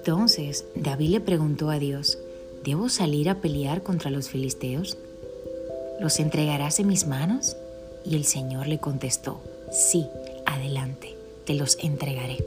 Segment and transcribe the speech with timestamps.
[0.00, 2.16] Entonces David le preguntó a Dios,
[2.64, 4.96] ¿debo salir a pelear contra los filisteos?
[6.00, 7.54] ¿Los entregarás en mis manos?
[8.02, 10.06] Y el Señor le contestó, sí,
[10.46, 12.42] adelante, te los entregaré.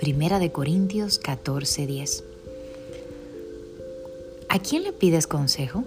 [0.00, 2.24] Primera de Corintios 14:10.
[4.48, 5.84] ¿A quién le pides consejo?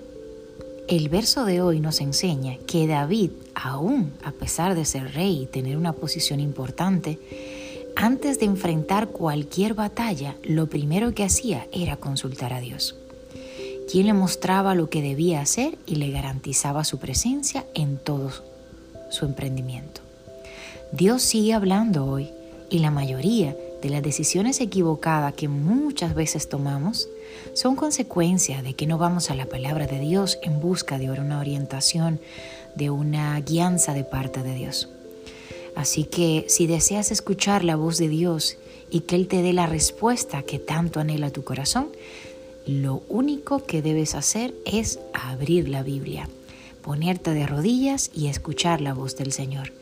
[0.88, 5.48] El verso de hoy nos enseña que David, aún a pesar de ser rey y
[5.48, 7.20] tener una posición importante,
[7.96, 12.96] antes de enfrentar cualquier batalla, lo primero que hacía era consultar a Dios,
[13.92, 18.32] quien le mostraba lo que debía hacer y le garantizaba su presencia en todo
[19.10, 20.02] su emprendimiento.
[20.92, 22.30] Dios sigue hablando hoy
[22.70, 27.08] y la mayoría de las decisiones equivocadas que muchas veces tomamos
[27.54, 31.40] son consecuencia de que no vamos a la palabra de Dios en busca de una
[31.40, 32.20] orientación,
[32.76, 34.90] de una guianza de parte de Dios.
[35.76, 38.58] Así que si deseas escuchar la voz de Dios
[38.90, 41.88] y que Él te dé la respuesta que tanto anhela tu corazón,
[42.66, 46.30] lo único que debes hacer es abrir la Biblia,
[46.82, 49.74] ponerte de rodillas y escuchar la voz del Señor.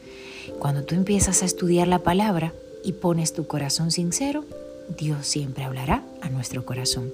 [0.60, 4.46] Cuando tú empiezas a estudiar la palabra y pones tu corazón sincero,
[4.98, 7.12] Dios siempre hablará a nuestro corazón.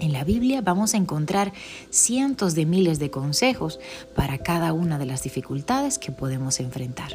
[0.00, 1.52] En la Biblia vamos a encontrar
[1.90, 3.78] cientos de miles de consejos
[4.14, 7.10] para cada una de las dificultades que podemos enfrentar.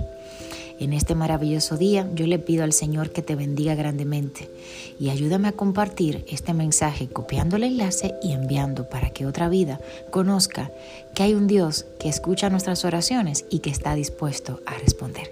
[0.77, 4.51] En este maravilloso día yo le pido al Señor que te bendiga grandemente
[4.99, 9.79] y ayúdame a compartir este mensaje copiando el enlace y enviando para que otra vida
[10.11, 10.71] conozca
[11.15, 15.31] que hay un Dios que escucha nuestras oraciones y que está dispuesto a responder.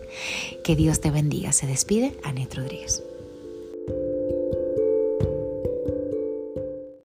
[0.63, 1.51] Que Dios te bendiga.
[1.51, 3.03] Se despide Anet Rodríguez.